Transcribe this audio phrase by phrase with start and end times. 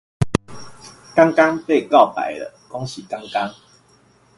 [1.15, 3.53] 剛剛被告白了，恭喜剛剛